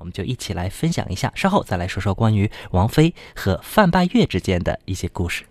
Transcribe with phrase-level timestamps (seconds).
[0.00, 1.32] 我们就一起来分享一下。
[1.36, 5.44] 稍后再来说说关于王菲和范拜月之间的一些故事。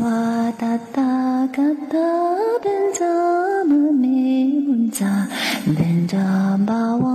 [0.00, 1.98] 哇哒哒嘎哒，
[2.62, 3.04] 变着
[3.66, 5.04] 嘛咪，变着
[5.76, 6.16] 变着
[6.58, 7.11] 嘛哇。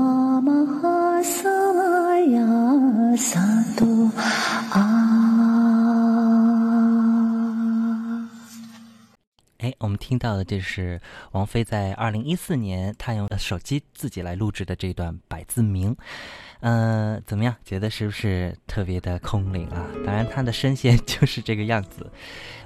[10.08, 11.02] 听到的这是
[11.34, 15.94] 王菲在二零一四年，她用手机自己来录制的这段百字铭。
[16.62, 17.54] 呃，怎么样？
[17.66, 19.86] 觉得是不是特别的空灵啊？
[20.06, 22.10] 当然，她的声线就是这个样子。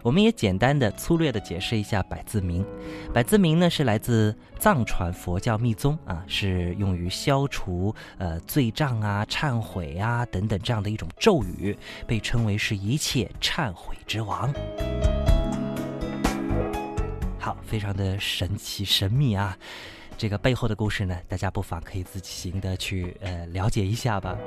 [0.03, 2.63] 我们也简单的、粗略的解释一下百字铭。
[3.11, 11.75] 百字铭呢是来自藏传佛教密宗啊，是用于消除呃罪障啊、忏悔啊等等这样的一种咒语，
[12.05, 14.53] 被称为是一切忏悔之王。
[17.41, 19.57] 好，非常的神奇神秘啊！
[20.15, 24.37] 这个背后的故事呢，大家不妨可以自行的去呃了解一下吧。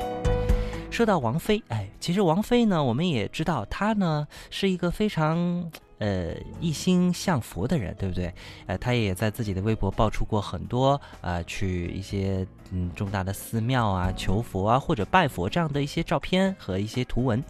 [0.92, 8.32] 说到王菲，哎，其实王菲呢，我们也知道她呢是一个非常呃一心向佛的人，对不对？
[8.66, 17.42] 呃，他也在自己的微博爆出过很多呃去一些嗯重大的寺庙啊求佛啊或者拜佛这样的一些照片和一些图文。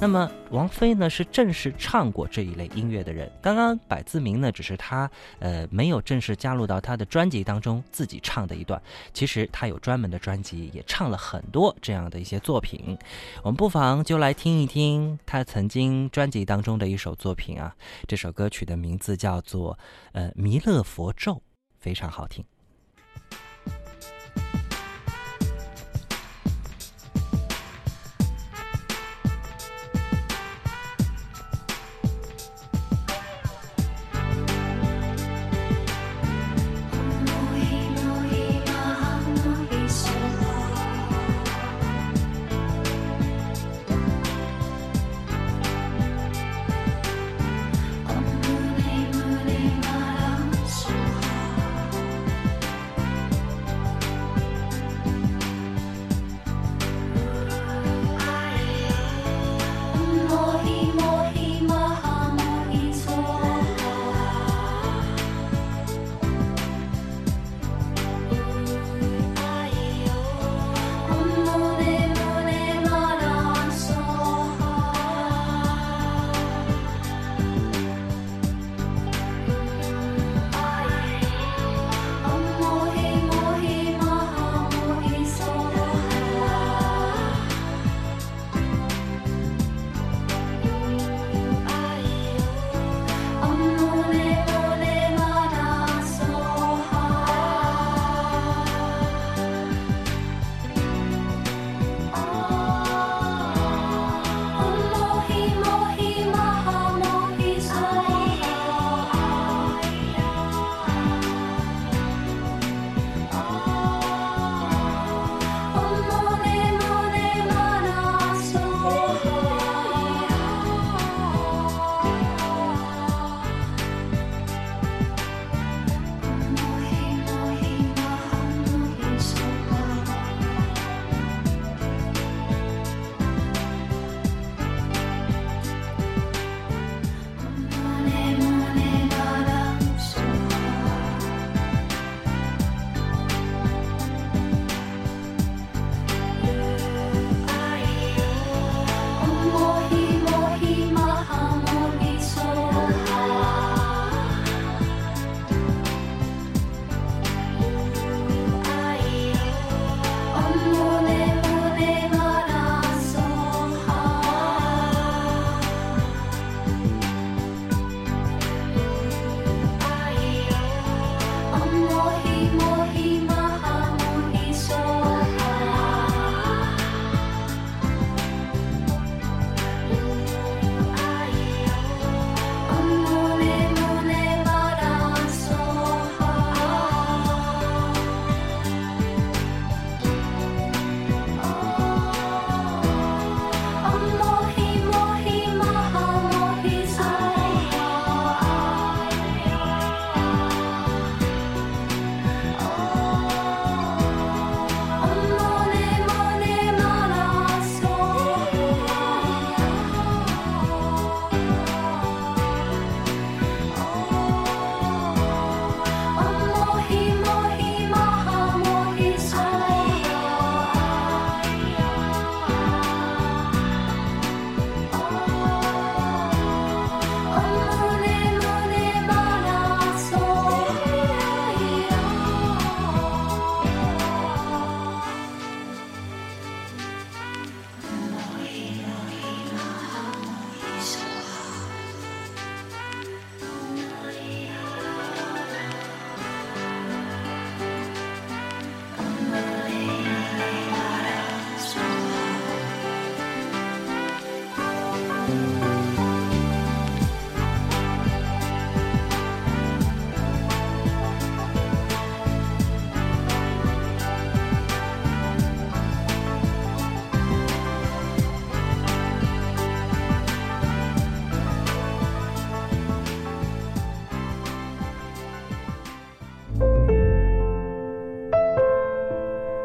[0.00, 3.30] 那么王菲呢是正式唱过这一类音乐的人。
[3.40, 5.08] 刚刚百字铭呢只是她
[5.38, 8.80] 呃没有正式加入到她的专辑当中自己唱的一段，
[9.12, 12.98] 其实她有专门的专辑，也唱了很多这样的一些作品。
[13.42, 17.73] 我们不妨就来听一听她曾经专辑当中的一首作品啊，
[18.06, 19.78] 这首歌曲的名字叫做
[20.12, 21.42] 呃弥勒佛咒，
[21.78, 22.44] 非常好听。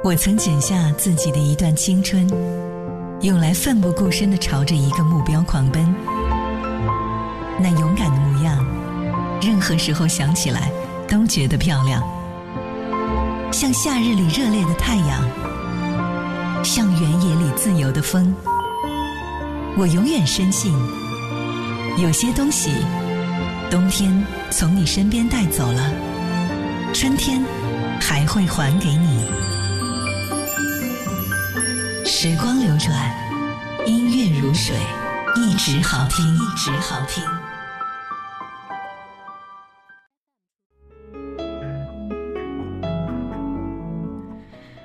[0.09, 2.27] 我曾剪下自己的一段青春，
[3.21, 5.85] 用来奋不顾身的朝着一个目标狂奔。
[7.59, 8.65] 那勇敢的模样，
[9.39, 10.71] 任何时候想起来
[11.07, 12.01] 都觉得漂亮。
[13.51, 18.35] 像夏日里热烈的太阳，像原野里自由的风。
[19.77, 20.73] 我永远深信，
[21.99, 22.71] 有些东西，
[23.69, 25.93] 冬天从你身边带走了，
[26.95, 27.45] 春天
[28.01, 29.58] 还会还给你。
[32.11, 32.91] 时光流转，
[33.85, 34.75] 音乐如水，
[35.37, 37.23] 一直好听，一直好听。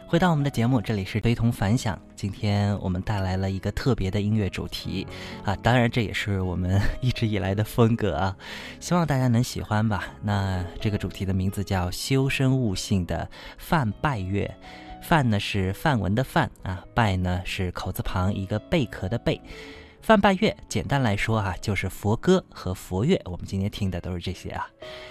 [0.07, 1.99] 回到我们的节目，这里是非同凡响。
[2.15, 5.07] 今天我们带来了一个特别的音乐主题
[5.45, 8.37] 啊，当然这也是我们一直以来的风格啊，
[8.79, 10.05] 希望大家能喜欢吧。
[10.23, 14.55] 那这个主题的名字叫“修身悟性的范拜月”，
[15.05, 19.39] 范呢是范文的范啊，拜呢是口字旁一个贝壳的贝。
[20.01, 23.21] 范拜月，简单来说啊，就是佛歌和佛乐。
[23.27, 24.67] 我们今天听的都是这些啊，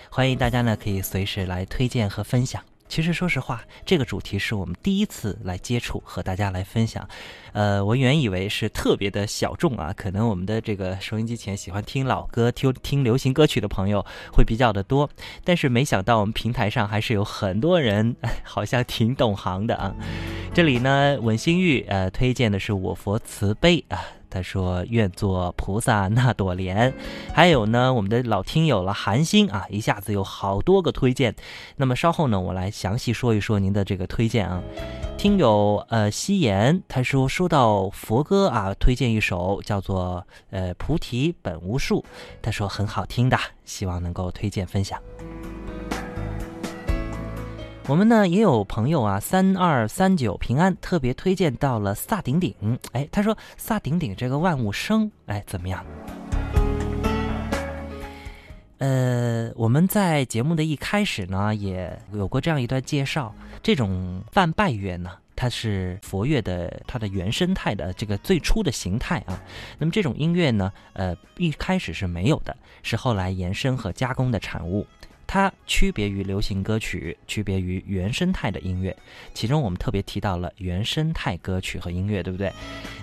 [0.10, 2.63] 欢迎大家呢可以随时来推荐和分享。
[2.94, 7.10] 其实说实话，这个主题是我们第一次来接触和大家来分享。
[7.51, 15.10] 呃，我原以为是特别的小众啊，可能我们的这个收音机前喜欢听老歌、听听流行歌曲的朋友会比较的多。
[15.44, 19.96] 但是没想到我们平台上还是有很多人 好像挺懂行的啊。
[20.54, 24.06] 这里呢，稳心玉呃推荐的是我佛慈悲啊。
[24.34, 26.92] 他说：“愿做菩萨那朵莲。”
[27.34, 31.36] 还有呢，我们的老听友了韩星啊，一下子有好多个推荐。
[31.76, 34.62] 那么稍后呢，我来详细说一说您的这个推荐啊。
[35.16, 42.04] 听友呃夕颜他说：“说到佛歌啊，推荐一首叫做呃菩提本无树。”
[42.42, 45.00] 他说很好听的，希望能够推荐分享。
[47.86, 55.86] 我们呢也有朋友啊，三二三九平安特别推荐到了萨顶顶，哎，他说萨顶顶这个万物生，哎怎么样？
[58.78, 69.38] 呃，我们在节目的一开始呢，也有过这样一段介绍，这种梵拜乐呢，它是佛乐的它的原生态的这个最初的形态啊。
[69.78, 74.88] 那么这种音乐呢，呃，一开始是没有的，是后来延伸和加工的产物。
[75.25, 78.96] 它区别于流行歌曲，区别于原生态的音乐。
[79.34, 82.51] 其中我们特别提到了原生态歌曲和音乐，对不对？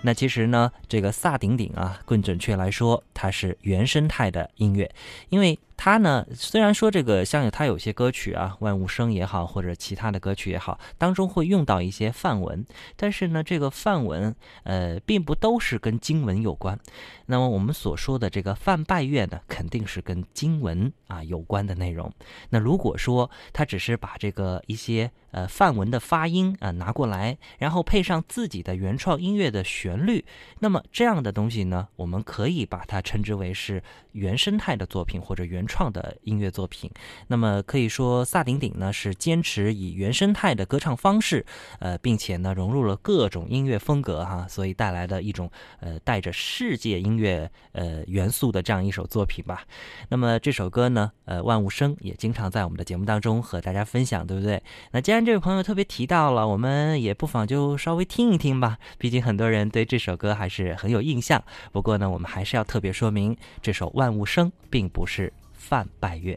[0.03, 4.91] 那其实呢，这个萨顶顶啊，更准确来说，它是原生态的音乐，
[5.29, 5.59] 因为。
[5.83, 12.63] 它呢，虽然说这个像它有些歌曲啊，万物生也好，或者其他的歌曲也好，当中会用到一些梵文，
[12.97, 16.79] 但是呢，这个梵文呃，并不都是跟经文有关。
[17.25, 22.13] 那么我们所说的这个梵拜月呢，肯定是跟经文啊有关的内容。
[22.51, 30.23] 那如果说他只是把这个一些呃范文的发音啊拿过来，然后配上自己的原创音乐的旋律，
[30.59, 33.83] 那么这样的东西呢，我们可以把它称之为是
[34.13, 35.67] 原生态的作品或者原。
[35.71, 36.91] 创的音乐作品，
[37.29, 41.47] 那么可以说萨顶顶呢是坚持以原生态的歌唱方式，
[41.79, 45.49] 呃，并且呢融入了各种音乐风格哈，所以带来的一种
[45.79, 49.63] 呃带着世界音乐呃元素的这样一首作品吧。
[50.09, 54.61] 那么这首歌呢，呃，万物生也经常在我们的节目当中和大家分享，对不对？
[54.91, 58.77] 那既然这位朋友特别提到了，我们也不妨就稍微听一听吧。
[58.99, 61.41] 毕竟很多人对这首歌还是很有印象。
[61.71, 65.33] 不过呢，我们还是要特别说明，这首万物生并不是。
[65.71, 66.37] 范拜月。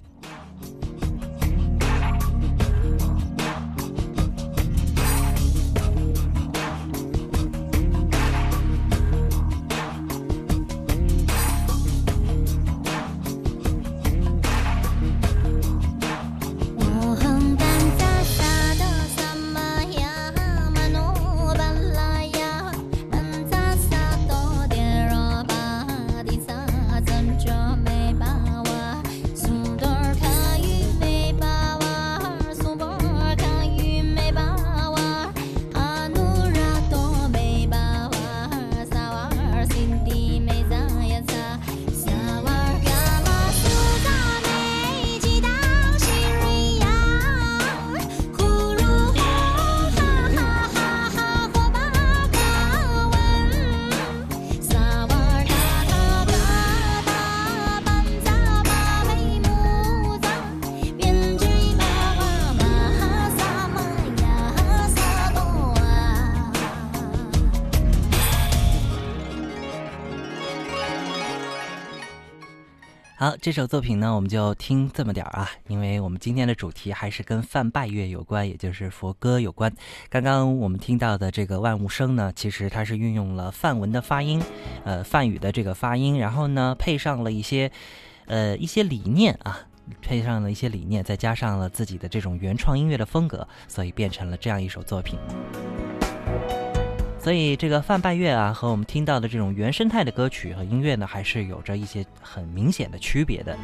[73.24, 79.74] 好，这首作品呢，我们就听这么点儿啊，因为我们今天的主题还是跟梵拜乐有关，也就是佛歌有关。
[80.10, 84.44] 刚刚我们听到的这个万物生呢，其实它是运用了梵文的发音，
[84.84, 87.72] 呃，梵语的这个发音，然后呢，配上了一些，
[88.26, 89.68] 呃，一些理念啊，
[90.02, 95.18] 配上了一些理念，再加上了自己的这种原创音乐的风格，所以变成了这样一首作品。
[97.24, 103.58] 所以这个范拜月啊，和我们听到的这种原生态的歌曲和音乐呢，还是有着一些很明显的区别的。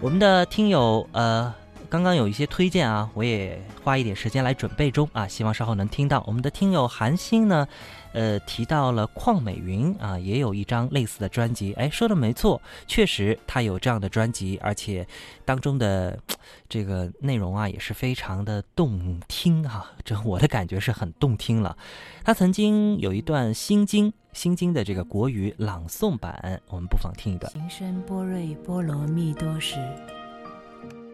[0.00, 1.54] 我们的听友呃，
[1.88, 6.22] 刚刚有一些推荐啊，我也花一点时间来准备中啊，希望稍后能听到。
[6.26, 7.66] 我们的听友韩星呢。
[8.12, 11.74] 呃，提到了邝美云啊，也有一张类似的专辑。
[11.74, 15.06] 哎，说的没错，确实他有这样的专辑，而且
[15.44, 16.18] 当中的
[16.66, 19.92] 这个内容啊，也是非常的动听哈。
[20.02, 21.76] 这我的感觉是很动听了。
[22.24, 27.52] 他曾经有一段《心经》《心经》的这个国语朗诵版，我们不妨听一段。
[27.52, 29.76] 行深般若波罗蜜多时，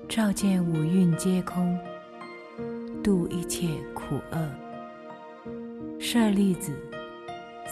[0.08, 1.78] 照见五蕴皆空，
[3.02, 5.98] 度一切苦厄。
[5.98, 6.72] 舍利子。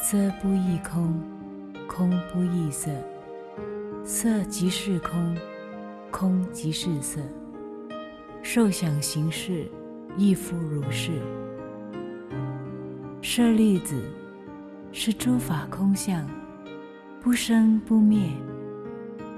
[0.02, 1.20] 色不异空，
[1.86, 2.90] 空不异色，
[4.02, 5.36] 色即是空，
[6.10, 7.20] 空即是色。
[8.42, 9.66] 受想行识，
[10.16, 11.12] 亦复如是。
[13.20, 14.02] 舍利子，
[14.90, 16.26] 是诸法空相，
[17.20, 18.30] 不生不灭，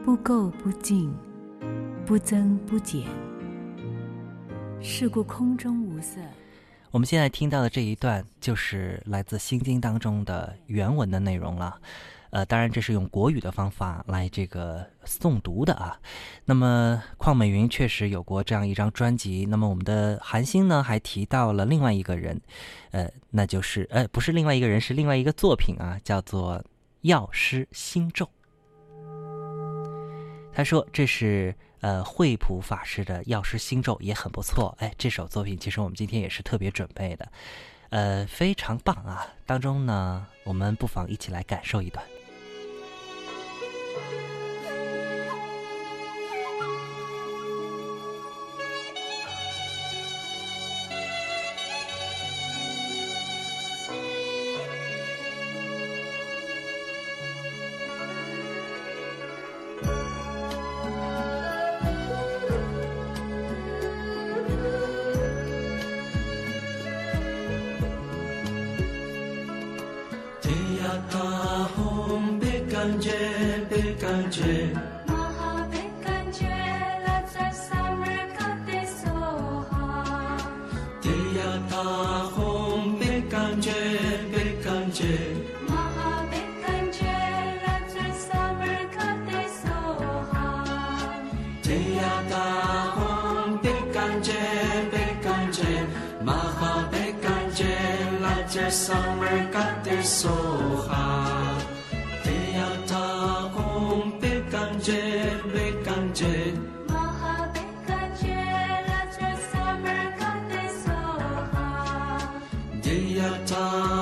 [0.04, 1.12] 不垢不净，
[2.04, 3.02] 不增不减。
[4.80, 6.20] 是故空中无色。
[6.90, 11.80] 我们现在听到的这一段就是来自《心经》当中的原文的内容了，
[12.30, 15.96] 呃，当然这是用国语的方法来这个诵读的啊。
[16.44, 19.46] 那么邝美云确实有过这样一张专辑。
[19.48, 22.38] 那么我们的韩星呢还提到了另外一个人，
[22.90, 26.58] 呃，那就是呃不是另外一个人，是另外一个作品啊，叫做
[27.02, 28.26] 《药师心咒》。
[30.52, 31.54] 他说这是。
[31.82, 34.74] 呃，惠普法师的药师心咒也很不错。
[34.78, 37.28] 哎，这首作品其实我们今天也是特别准备的，
[37.90, 39.26] 呃，非常棒啊。
[39.44, 42.04] 当中呢，我们不妨一起来感受一段。
[72.92, 73.21] and J.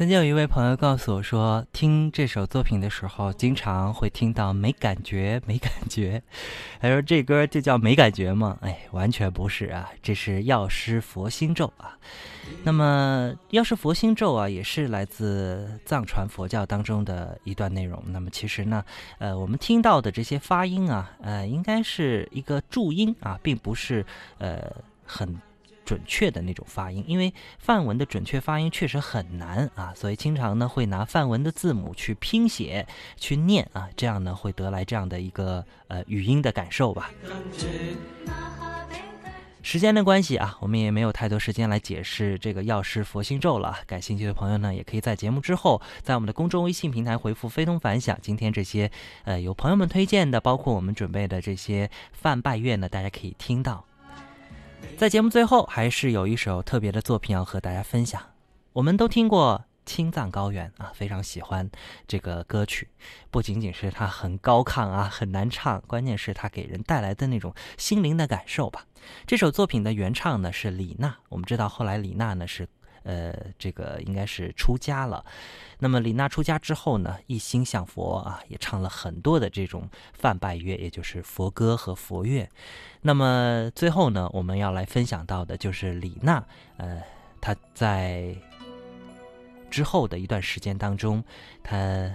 [0.00, 6.22] 曾经有一位朋友告诉我说，听这首作品的时候，经常会听到没感觉，没感觉。
[6.80, 8.56] 他说这歌就叫没感觉吗？
[8.62, 11.98] 哎，完全不是啊，这是药师佛心咒啊。
[12.62, 18.02] 那么药师佛心咒啊，也是来自藏传佛教当中的一段内容。
[18.06, 18.82] 那么其实呢，
[19.18, 24.06] 呃，我们听到的这些发音啊，呃，应该是一个注音啊，并不是
[24.38, 25.38] 呃很。
[25.90, 37.10] 准确的那种发音，因为梵文的准确发音确实很难啊，所以经常呢会拿梵文的字母去拼写、去念啊，这样呢会得来这样的一个呃语音的感受吧。
[39.62, 43.76] 时间的关系啊，我们也没有太多时间来解释这个药师佛心咒了。
[43.84, 48.16] 感兴趣的朋友呢，也可以在节目之后，在我们的公众微信平台回复“非同凡响”。
[48.22, 48.88] 今天这些
[49.24, 53.89] 呃有朋友们推荐的，包括我们准备的这些梵拜月呢，大家可以听到。
[54.96, 58.20] 在节目最后，还是有一首特别的作品要和大家分享。
[58.74, 61.70] 我们都听过《青藏高原》啊，非常喜欢
[62.06, 62.88] 这个歌曲。
[63.30, 68.84] 不仅仅是它很高亢啊，很难唱，关键是它给人带来的那种心灵的感受吧。
[69.26, 72.68] 这首作品的原唱呢是李娜，我们知道后来李娜呢是
[73.10, 75.24] 呃这个应该是出家了。
[75.78, 82.48] 那么李娜出家之后呢，一心向佛啊，也唱了很多的这种梵拜乐，也就是佛歌和佛乐。
[83.00, 86.44] 那么最后呢，我们要来分享到的就是李娜，
[86.76, 87.02] 呃，
[87.40, 88.36] 她在
[89.70, 91.24] 之后的一段时间当中，
[91.62, 92.14] 她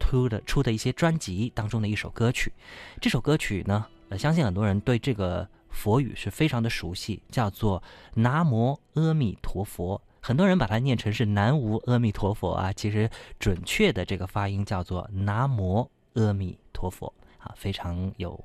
[0.00, 2.52] 出的出的一些专辑当中的一首歌曲。
[3.00, 7.82] 这首歌曲呢，呃，相信很多人对这个佛语是非常的熟悉，叫做
[8.16, 10.00] “南无阿弥陀佛”。
[10.22, 18.38] 很多人把它念成是“南无阿弥陀佛”啊，其实准确的这个发音叫做“南无阿弥陀佛”啊，非常有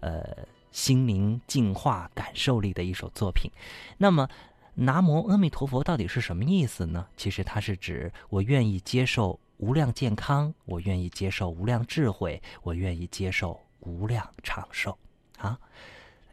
[0.00, 0.38] 呃
[0.72, 3.48] 心灵净化感受力的一首作品。
[3.96, 4.28] 那么
[4.74, 7.06] ，“南无阿弥陀佛”到底是什么意思呢？
[7.16, 14.98] 其实它是指我愿意接受无量健康，我愿意接受无量智慧，我愿意接受无量长寿
[15.38, 15.56] 啊！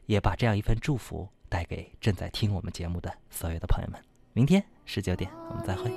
[0.07, 4.01] 也把这样一份祝福带给正在听我们节目的所有的朋友们。
[4.33, 5.91] 明天十九点，我们再会。